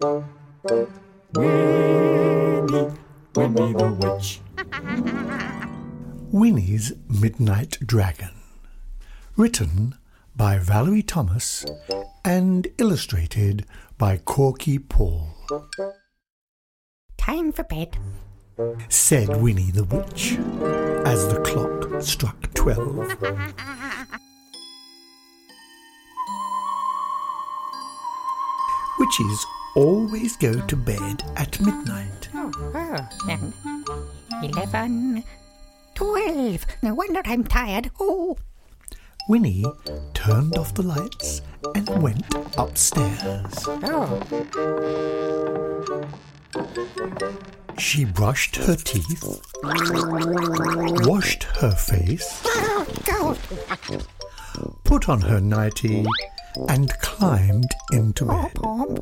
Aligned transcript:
Winnie, 0.00 0.26
Winnie 3.34 3.72
the 3.72 3.96
Witch. 4.00 4.40
Winnie's 6.32 6.92
Midnight 7.08 7.78
Dragon. 7.84 8.30
Written 9.36 9.94
by 10.36 10.58
Valerie 10.58 11.02
Thomas 11.02 11.64
and 12.24 12.66
illustrated 12.78 13.66
by 13.96 14.16
Korky 14.18 14.78
Paul. 14.88 15.28
Time 17.16 17.52
for 17.52 17.64
bed. 17.64 17.96
Said 18.88 19.40
Winnie 19.40 19.70
the 19.70 19.84
Witch 19.84 20.32
as 21.06 21.28
the 21.28 21.40
clock 21.40 22.02
struck 22.02 22.52
twelve. 22.54 23.16
Witches 28.98 29.46
always 29.74 30.36
go 30.36 30.52
to 30.66 30.76
bed 30.76 31.22
at 31.36 31.60
midnight. 31.60 32.28
Oh, 32.34 32.50
oh, 32.74 33.08
um, 33.32 33.52
eleven, 34.42 35.24
twelve. 35.94 36.66
No 36.82 36.94
wonder 36.94 37.20
I'm 37.24 37.44
tired. 37.44 37.90
Oh, 38.00 38.36
Winnie 39.28 39.64
turned 40.12 40.56
off 40.58 40.74
the 40.74 40.82
lights 40.82 41.40
and 41.74 41.88
went 42.02 42.24
upstairs. 42.58 43.54
oh, 43.66 44.20
She 47.78 48.04
brushed 48.04 48.56
her 48.56 48.76
teeth, 48.76 49.24
washed 51.06 51.44
her 51.44 51.72
face, 51.72 52.42
oh, 52.46 53.36
put 54.84 55.08
on 55.08 55.20
her 55.22 55.40
nightie, 55.40 56.04
and 56.68 56.90
climbed 57.00 57.70
into 57.92 58.26
pom. 58.54 58.96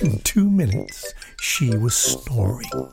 In 0.00 0.18
two 0.20 0.48
minutes, 0.50 1.14
she 1.40 1.76
was 1.76 1.94
snoring. 1.94 2.92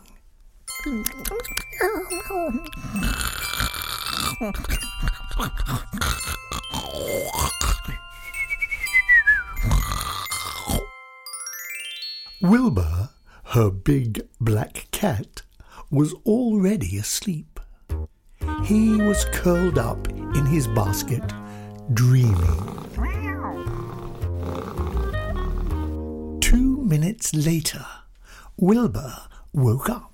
Wilbur, 12.42 13.10
her 13.46 13.72
big 13.72 14.28
black 14.40 14.88
cat, 14.92 15.42
was 15.90 16.14
already 16.26 16.98
asleep. 16.98 17.60
He 18.64 18.98
was 18.98 19.26
curled 19.32 19.78
up 19.78 20.08
in 20.10 20.46
his 20.46 20.68
basket, 20.68 21.24
dreaming. 21.94 22.90
Two 26.42 26.82
minutes 26.82 27.34
later, 27.34 27.86
Wilbur 28.58 29.16
woke 29.54 29.90
up. 29.90 30.12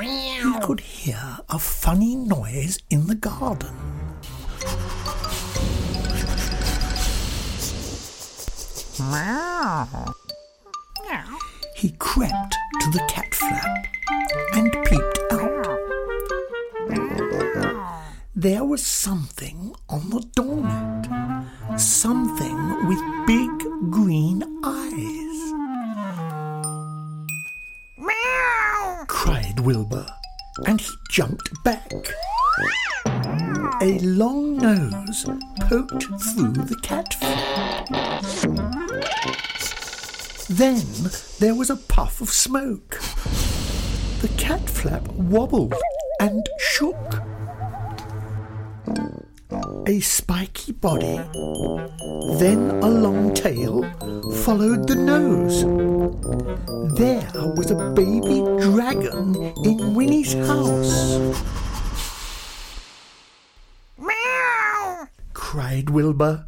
He 0.00 0.60
could 0.62 0.80
hear 0.80 1.38
a 1.48 1.58
funny 1.58 2.16
noise 2.16 2.78
in 2.90 3.06
the 3.06 3.14
garden. 3.14 3.76
He 11.76 11.90
crept 11.98 12.54
to 12.80 12.90
the 12.90 13.04
cat 13.08 13.34
flap 13.34 13.81
There 18.42 18.64
was 18.64 18.84
something 18.84 19.72
on 19.88 20.10
the 20.10 20.18
doormat. 20.34 21.78
Something 21.78 22.88
with 22.88 22.98
big 23.24 23.50
green 23.92 24.42
eyes. 24.64 25.52
Meow. 27.98 29.04
cried 29.06 29.60
Wilbur, 29.60 30.08
and 30.66 30.80
he 30.80 30.90
jumped 31.08 31.50
back. 31.62 31.92
A 33.80 34.00
long 34.00 34.56
nose 34.56 35.24
poked 35.60 36.02
through 36.02 36.64
the 36.64 36.80
cat 36.82 37.14
flap. 37.14 37.86
Then 40.48 40.84
there 41.38 41.54
was 41.54 41.70
a 41.70 41.76
puff 41.76 42.20
of 42.20 42.30
smoke. 42.30 42.98
The 44.20 44.34
cat 44.36 44.68
flap 44.68 45.06
wobbled 45.12 45.74
and 46.18 46.44
shook. 46.58 47.31
A 49.84 49.98
spiky 49.98 50.70
body, 50.70 51.16
then 52.38 52.70
a 52.82 52.88
long 52.88 53.34
tail, 53.34 53.82
followed 54.44 54.86
the 54.86 54.94
nose. 54.94 55.64
There 56.96 57.28
was 57.56 57.72
a 57.72 57.90
baby 57.90 58.42
dragon 58.62 59.34
in 59.64 59.94
Winnie's 59.94 60.34
house, 60.34 61.18
Meow. 63.98 65.08
cried 65.34 65.90
Wilbur. 65.90 66.46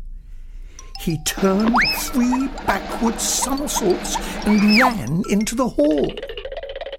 He 1.01 1.19
turned 1.25 1.77
three 1.99 2.47
backward 2.67 3.21
somersaults 3.21 4.15
and 4.47 4.63
ran 4.79 5.25
into 5.29 5.57
the 5.57 5.69
hall. 5.69 6.07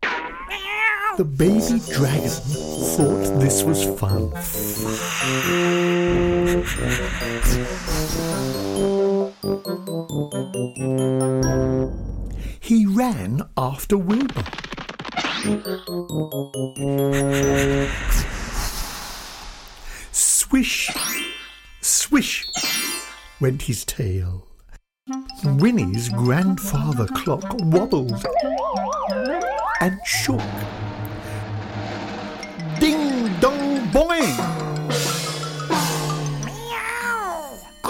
Meow. 0.03 1.15
The 1.15 1.23
baby 1.23 1.79
dragon 1.93 2.29
thought 2.29 3.39
this 3.39 3.63
was 3.63 3.85
fun. 3.97 4.33
He 12.61 12.85
ran 12.85 13.41
after 13.57 13.97
Wilbur. 13.97 14.43
Swish, 20.13 20.89
swish 21.81 22.45
went 23.41 23.63
his 23.63 23.83
tail. 23.83 24.47
Winnie's 25.43 26.07
grandfather 26.07 27.07
clock 27.07 27.43
wobbled 27.63 28.25
and 29.81 29.99
shook. 30.05 30.39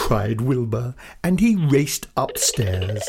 Cried 0.06 0.40
Wilbur, 0.40 0.94
and 1.24 1.40
he 1.40 1.56
raced 1.56 2.06
upstairs. 2.16 3.02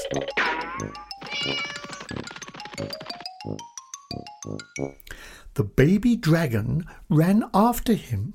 The 5.53 5.65
baby 5.65 6.17
dragon 6.17 6.87
ran 7.11 7.45
after 7.53 7.93
him. 7.93 8.33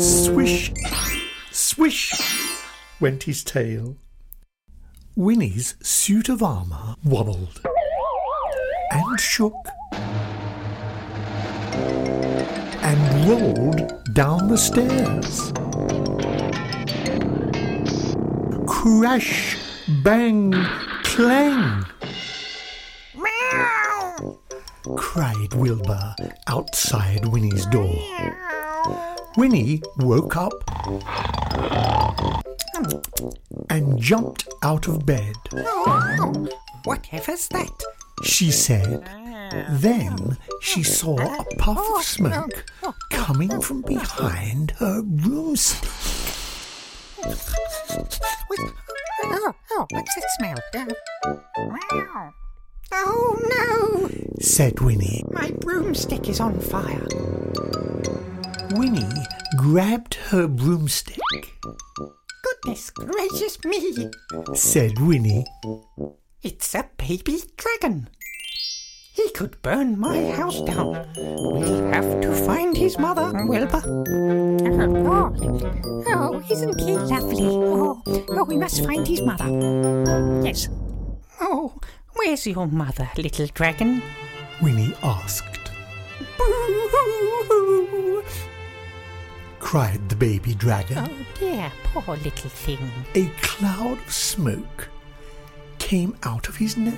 Swish, 0.00 0.72
swish 1.52 2.12
went 2.98 3.22
his 3.22 3.44
tail. 3.44 3.96
Winnie's 5.14 5.76
suit 5.80 6.28
of 6.28 6.42
armour 6.42 6.96
wobbled 7.04 7.60
and 8.90 9.20
shook 9.20 9.54
rolled 13.28 14.14
down 14.14 14.48
the 14.48 14.56
stairs. 14.56 15.52
Crash, 18.66 19.58
bang, 20.02 20.52
clang, 21.04 21.84
Meow. 23.14 24.38
cried 24.96 25.52
Wilbur 25.52 26.14
outside 26.46 27.26
Winnie's 27.26 27.66
door. 27.66 27.94
Winnie 29.36 29.82
woke 29.98 30.36
up 30.36 30.52
and 33.68 33.98
jumped 33.98 34.48
out 34.62 34.88
of 34.88 35.04
bed. 35.04 35.34
Oh, 35.54 36.48
whatever's 36.84 37.46
that? 37.48 37.82
She 38.24 38.50
said. 38.50 39.17
Then 39.70 40.36
she 40.60 40.82
saw 40.82 41.18
a 41.18 41.38
oh, 41.40 41.44
puff 41.58 41.78
of 41.78 41.84
oh, 41.86 42.00
smoke 42.02 42.64
oh, 42.82 42.94
coming 43.10 43.60
from 43.60 43.82
behind 43.82 44.72
her 44.72 45.02
broomstick. 45.02 45.90
Oh, 49.24 49.54
oh, 49.72 49.86
what's 49.90 50.14
that 50.14 50.30
smell? 50.38 50.56
Oh 52.92 53.38
no! 53.48 54.10
said 54.40 54.80
Winnie. 54.80 55.24
My 55.30 55.50
broomstick 55.60 56.28
is 56.28 56.40
on 56.40 56.58
fire. 56.60 57.06
Winnie 58.72 59.24
grabbed 59.56 60.14
her 60.14 60.46
broomstick, 60.46 61.20
Goodness 62.42 62.90
gracious 62.90 63.62
me! 63.64 64.10
said 64.54 64.98
Winnie. 65.00 65.46
It's 66.42 66.74
a 66.74 66.88
baby 66.96 67.42
dragon. 67.56 68.08
He 69.18 69.28
could 69.30 69.60
burn 69.62 69.98
my 69.98 70.30
house 70.30 70.60
down. 70.60 71.04
We'll 71.16 71.90
have 71.90 72.20
to 72.20 72.32
find 72.46 72.76
his 72.76 72.96
mother, 73.00 73.32
Wilbur. 73.48 73.82
Oh, 75.10 75.34
oh, 76.06 76.40
isn't 76.48 76.80
he 76.80 76.94
lovely? 76.94 77.42
Oh, 77.42 78.00
oh, 78.06 78.44
we 78.44 78.56
must 78.56 78.84
find 78.84 79.04
his 79.08 79.20
mother. 79.22 79.48
Yes. 80.46 80.68
Oh, 81.40 81.74
where's 82.14 82.46
your 82.46 82.68
mother, 82.68 83.10
little 83.16 83.48
dragon? 83.48 84.02
Winnie 84.62 84.94
asked. 85.02 85.72
Boo! 86.38 88.22
Cried 89.58 90.08
the 90.08 90.14
baby 90.14 90.54
dragon. 90.54 90.98
Oh 91.10 91.26
dear, 91.40 91.72
poor 91.82 92.16
little 92.18 92.50
thing. 92.50 92.92
A 93.16 93.26
cloud 93.42 93.98
of 93.98 94.12
smoke 94.12 94.88
came 95.80 96.16
out 96.22 96.48
of 96.48 96.54
his 96.54 96.76
nose. 96.76 96.94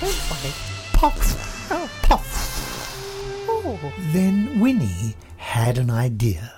Don't 0.00 0.30
worry. 0.30 0.52
Puff! 0.92 1.55
Oh, 1.70 1.88
Puff! 2.02 3.46
oh, 3.48 3.92
Then 4.12 4.60
Winnie 4.60 5.14
had 5.36 5.78
an 5.78 5.90
idea. 5.90 6.52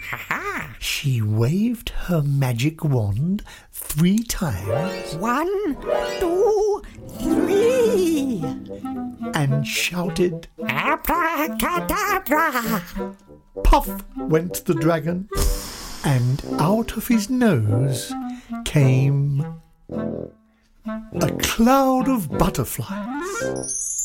ha 0.00 0.16
ha. 0.28 0.76
She 0.78 1.20
waved 1.22 1.90
her 1.90 2.22
magic 2.22 2.84
wand 2.84 3.42
three 3.70 4.18
times 4.18 5.14
One, 5.16 5.76
two, 6.20 6.82
three. 7.18 8.42
and 9.34 9.66
shouted, 9.66 10.48
Abracadabra. 10.68 12.82
Puff 13.64 14.04
went 14.16 14.64
the 14.66 14.74
dragon, 14.74 15.28
and 16.04 16.42
out 16.58 16.96
of 16.96 17.08
his 17.08 17.28
nose 17.30 18.12
came 18.64 19.44
a 20.78 21.30
cloud 21.38 22.08
of 22.08 22.30
butterflies. 22.38 24.01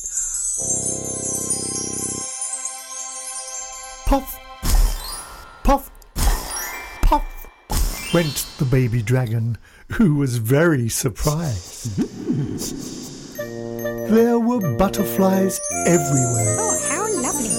Puff, 4.08 4.40
puff, 5.66 5.92
puff 7.02 8.14
went 8.14 8.46
the 8.58 8.64
baby 8.64 9.02
dragon, 9.02 9.58
who 9.92 10.16
was 10.16 10.38
very 10.38 10.88
surprised. 10.88 11.98
There 14.10 14.40
were 14.40 14.78
butterflies 14.78 15.60
everywhere. 15.86 16.56
Oh, 16.58 16.80
how 16.88 17.04
lovely. 17.22 17.50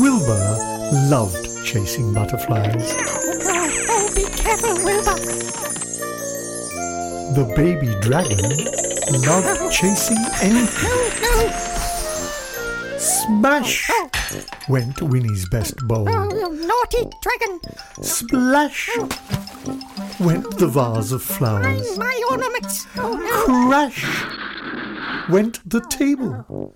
Wilbur 0.00 1.08
loved 1.08 1.64
chasing 1.64 2.12
butterflies. 2.12 2.96
Oh, 2.98 3.78
oh, 3.88 4.12
be 4.16 4.24
careful, 4.24 4.74
Wilbur. 4.84 5.18
The 7.34 7.44
baby 7.54 7.94
dragon 8.00 8.40
loved 9.22 9.72
chasing 9.72 10.18
anything. 10.42 10.88
No, 10.88 11.46
no. 11.46 12.98
Smash 12.98 13.88
oh, 13.90 14.10
went 14.68 15.00
Winnie's 15.02 15.48
best 15.48 15.74
bowl. 15.88 16.06
Oh, 16.08 16.34
you 16.34 16.48
naughty 16.66 17.08
dragon. 17.22 17.60
Splash 18.02 18.90
went 20.20 20.58
the 20.58 20.66
vase 20.68 21.12
of 21.12 21.22
flowers. 21.22 21.96
My 21.98 22.22
ornaments. 22.30 22.86
Oh, 22.96 23.14
no. 23.16 23.44
Crash 23.68 24.04
went 25.30 25.58
the 25.68 25.80
table, 25.88 26.74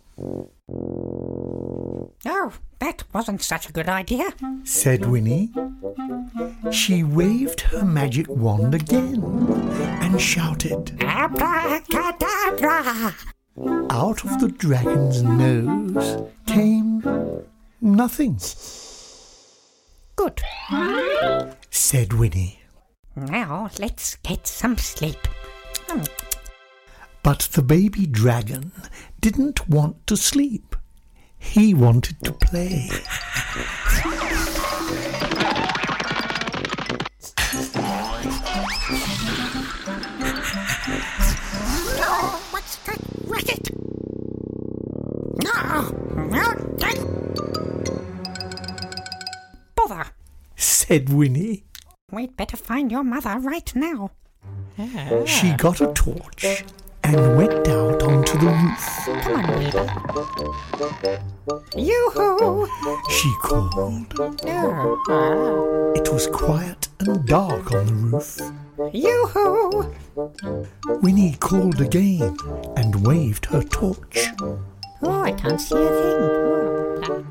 Oh, 2.28 2.52
that 2.80 3.04
wasn't 3.12 3.40
such 3.42 3.68
a 3.68 3.72
good 3.72 3.88
idea. 3.88 4.32
said 4.64 5.06
Winnie. 5.06 5.52
She 6.72 7.04
waved 7.04 7.60
her 7.72 7.84
magic 7.84 8.26
wand 8.28 8.74
again 8.74 9.22
and 10.02 10.20
shouted. 10.20 10.96
Abracadabra. 11.02 13.14
Out 13.58 14.22
of 14.22 14.38
the 14.38 14.48
dragon's 14.48 15.22
nose 15.22 16.30
came 16.44 17.02
nothing, 17.80 18.38
Good. 20.14 20.42
said 21.70 22.12
Winnie. 22.12 22.60
Now 23.14 23.70
let's 23.78 24.16
get 24.16 24.46
some 24.46 24.76
sleep. 24.76 25.26
Hmm. 25.88 26.02
But 27.22 27.48
the 27.52 27.62
baby 27.62 28.04
dragon 28.06 28.72
didn't 29.20 29.66
want 29.70 30.06
to 30.08 30.18
sleep. 30.18 30.76
He 31.38 31.72
wanted 31.72 32.22
to 32.24 32.32
play. 32.32 32.90
said 50.86 51.08
Winnie. 51.08 51.64
We'd 52.12 52.36
better 52.36 52.56
find 52.56 52.92
your 52.92 53.02
mother 53.02 53.40
right 53.40 53.74
now. 53.74 54.12
She 55.26 55.50
ah. 55.50 55.56
got 55.58 55.80
a 55.80 55.92
torch 55.92 56.62
and 57.02 57.36
went 57.36 57.66
out 57.66 58.04
onto 58.04 58.38
the 58.38 58.46
roof. 58.46 58.86
Come 59.24 59.34
on, 59.34 59.48
Wilbur. 59.58 59.86
Yoo-hoo! 61.76 62.68
She 63.10 63.34
called. 63.42 64.14
Oh, 64.46 65.92
It 65.96 66.08
was 66.12 66.28
quiet 66.28 66.86
and 67.00 67.26
dark 67.26 67.72
on 67.72 67.86
the 67.86 67.92
roof. 67.92 68.38
yoo-hoo! 68.94 69.92
Winnie 71.02 71.34
called 71.40 71.80
again 71.80 72.36
and 72.76 73.04
waved 73.04 73.46
her 73.46 73.64
torch. 73.64 74.28
Oh, 75.02 75.20
I 75.24 75.32
can't 75.32 75.60
see 75.60 75.74
a 75.76 75.88
thing. 77.02 77.26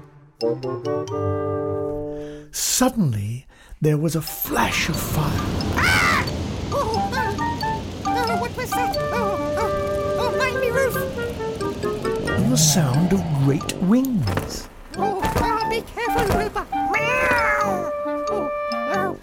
Suddenly, 2.52 3.45
there 3.82 3.98
was 3.98 4.16
a 4.16 4.22
flash 4.22 4.90
of 4.90 4.96
fire. 4.96 5.32
Ah! 5.78 6.26
Oh, 6.72 7.10
oh, 7.14 8.04
oh, 8.06 8.42
what 8.42 8.56
was 8.56 8.70
that? 8.72 8.96
Oh, 8.98 9.38
oh, 9.58 10.16
oh, 10.20 10.38
mind 10.38 10.60
me, 10.60 10.70
roof! 10.70 10.96
and 12.46 12.52
the 12.52 12.58
sound 12.58 13.14
of 13.14 13.22
great 13.44 13.74
wings. 13.84 14.70
Oh, 14.98 15.20
oh, 15.24 15.70
be 15.70 15.82
careful, 15.82 16.38
Wilbur! 16.38 16.66
Meow! 16.92 17.92
Oh, 18.08 18.50
oh. 18.94 19.18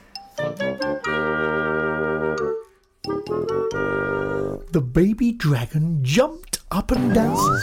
The 4.72 4.80
baby 4.80 5.32
dragon 5.32 6.04
jumped 6.04 6.60
up 6.70 6.90
and 6.90 7.14
down. 7.14 7.58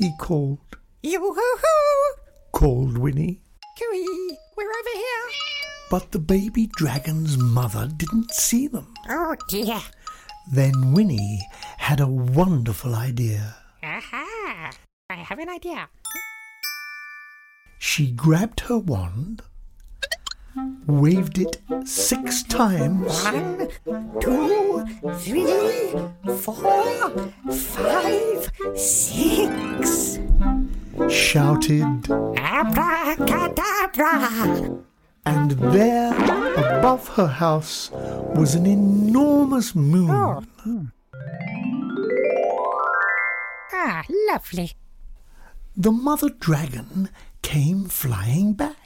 He 0.00 0.12
called, 0.16 0.78
Yoo-hoo-hoo! 1.02 2.22
called 2.52 2.96
Winnie. 2.96 3.42
Cooey, 3.78 4.38
we're 4.56 4.64
over 4.64 4.94
here. 4.94 5.28
But 5.90 6.12
the 6.12 6.18
baby 6.18 6.70
dragon's 6.74 7.36
mother 7.36 7.86
didn't 7.86 8.32
see 8.32 8.66
them. 8.66 8.94
Oh, 9.10 9.36
dear. 9.50 9.78
Then 10.50 10.94
Winnie 10.94 11.46
had 11.76 12.00
a 12.00 12.06
wonderful 12.06 12.94
idea. 12.94 13.56
Aha! 13.82 14.70
I 15.10 15.14
have 15.16 15.38
an 15.38 15.50
idea. 15.50 15.90
She 17.78 18.10
grabbed 18.10 18.60
her 18.60 18.78
wand, 18.78 19.42
waved 20.86 21.38
it 21.38 21.60
six 21.84 22.42
times, 22.44 23.24
One, 23.24 23.68
two, 24.20 24.84
three, 25.18 25.92
four, 26.36 27.10
five, 27.50 28.50
six. 28.76 30.18
shouted, 31.08 32.08
Abracadabra! 32.36 34.78
and 35.26 35.50
there 35.52 36.14
above 36.78 37.08
her 37.08 37.26
house 37.26 37.90
was 38.34 38.54
an 38.54 38.64
enormous 38.66 39.74
moon. 39.74 40.46
Ah, 43.72 44.04
lovely. 44.28 44.72
The 45.76 45.92
mother 45.92 46.28
dragon 46.30 47.08
came 47.42 47.84
flying 47.86 48.52
back. 48.54 48.79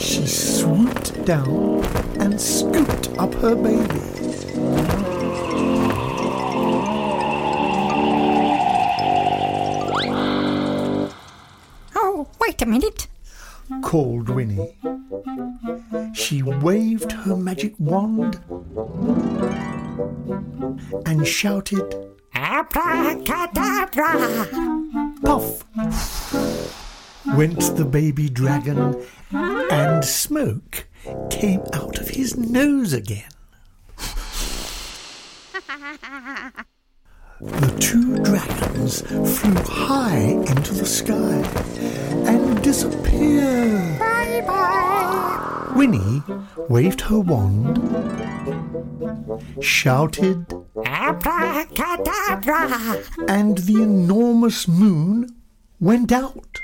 She 0.00 0.26
swooped 0.26 1.24
down 1.24 1.84
and 2.18 2.40
scooped 2.40 3.10
up 3.18 3.32
her 3.34 3.54
baby. 3.54 4.00
Oh, 11.94 12.26
wait 12.40 12.60
a 12.60 12.66
minute. 12.66 13.06
called 13.82 14.28
Winnie. 14.28 14.76
She 16.14 16.42
waved 16.42 17.12
her 17.12 17.36
magic 17.36 17.74
wand 17.78 18.40
and 21.06 21.26
shouted, 21.26 22.03
Abracadabra! 22.44 24.46
Puff! 25.22 25.64
Went 27.34 27.60
the 27.76 27.86
baby 27.90 28.28
dragon, 28.28 29.02
and 29.32 30.04
smoke 30.04 30.86
came 31.30 31.62
out 31.72 31.98
of 31.98 32.08
his 32.08 32.36
nose 32.36 32.92
again. 32.92 33.30
The 37.40 37.74
two 37.80 38.18
dragons 38.18 39.00
flew 39.00 39.54
high 39.64 40.36
into 40.46 40.74
the 40.74 40.84
sky 40.84 41.40
and 42.28 42.62
disappeared. 42.62 43.98
Bye 43.98 44.44
bye. 44.46 45.72
Winnie 45.74 46.22
waved 46.68 47.00
her 47.00 47.20
wand, 47.20 47.80
shouted, 49.60 50.53
Abracadabra. 50.84 53.02
and 53.28 53.58
the 53.58 53.82
enormous 53.82 54.68
moon 54.68 55.28
went 55.80 56.12
out. 56.12 56.60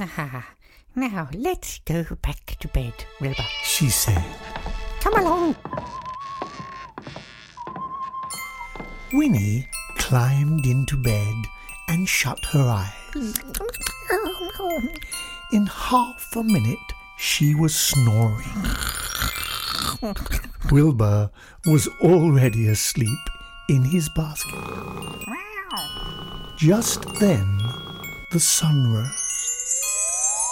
Ah, 0.00 0.48
now 0.94 1.28
let's 1.34 1.80
go 1.84 2.04
back 2.22 2.56
to 2.60 2.68
bed, 2.68 2.94
Wilbur. 3.20 3.42
She 3.62 3.88
said. 3.90 4.24
Come 5.00 5.18
along. 5.18 5.56
Winnie 9.12 9.68
climbed 9.96 10.66
into 10.66 10.96
bed 10.96 11.34
and 11.88 12.08
shut 12.08 12.44
her 12.46 12.60
eyes. 12.60 13.34
In 15.52 15.66
half 15.66 16.34
a 16.36 16.42
minute, 16.42 16.78
she 17.16 17.54
was 17.54 17.74
snoring. 17.74 18.44
Wilbur 20.70 21.30
was 21.66 21.88
already 22.00 22.68
asleep 22.68 23.18
in 23.68 23.84
his 23.84 24.08
basket. 24.10 24.58
Just 26.56 27.02
then, 27.20 27.58
the 28.32 28.40
sun 28.40 28.92
rose. 28.92 29.24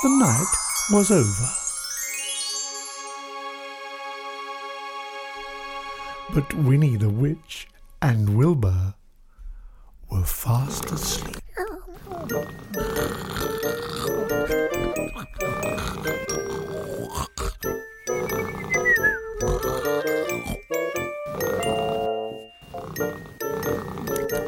The 0.02 0.08
night 0.10 0.54
was 0.90 1.10
over. 1.10 1.48
But 6.34 6.52
Winnie 6.54 6.96
the 6.96 7.10
Witch 7.10 7.68
and 8.00 8.36
Wilbur 8.36 8.94
were 10.10 10.24
fast 10.24 10.90
asleep. 10.90 11.36
Oh, 24.34 24.40